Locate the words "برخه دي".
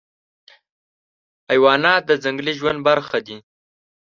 2.87-3.37